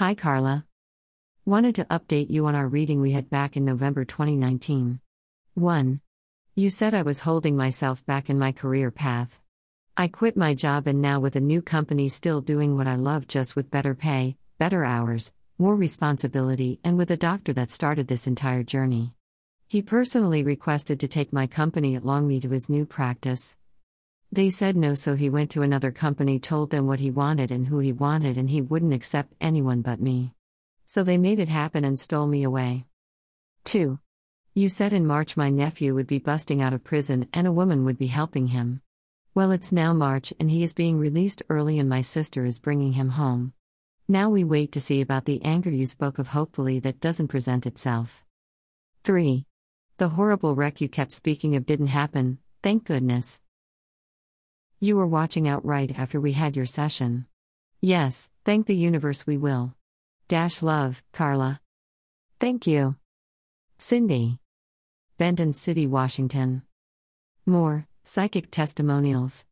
[0.00, 0.64] Hi, Carla.
[1.44, 4.98] Wanted to update you on our reading we had back in November 2019.
[5.52, 6.00] 1.
[6.56, 9.38] You said I was holding myself back in my career path.
[9.98, 13.28] I quit my job and now with a new company still doing what I love
[13.28, 18.26] just with better pay, better hours, more responsibility, and with a doctor that started this
[18.26, 19.12] entire journey.
[19.68, 23.58] He personally requested to take my company along me to his new practice.
[24.32, 27.66] They said no, so he went to another company, told them what he wanted and
[27.66, 30.34] who he wanted, and he wouldn't accept anyone but me.
[30.86, 32.86] So they made it happen and stole me away.
[33.64, 33.98] 2.
[34.54, 37.84] You said in March my nephew would be busting out of prison and a woman
[37.84, 38.82] would be helping him.
[39.34, 42.92] Well, it's now March and he is being released early, and my sister is bringing
[42.92, 43.52] him home.
[44.06, 47.66] Now we wait to see about the anger you spoke of, hopefully, that doesn't present
[47.66, 48.24] itself.
[49.02, 49.44] 3.
[49.98, 53.42] The horrible wreck you kept speaking of didn't happen, thank goodness.
[54.82, 57.26] You were watching out right after we had your session.
[57.82, 59.74] Yes, thank the universe we will.
[60.26, 61.60] Dash love, Carla.
[62.40, 62.96] Thank you.
[63.76, 64.38] Cindy.
[65.18, 66.62] Benton City, Washington.
[67.44, 69.44] More Psychic Testimonials.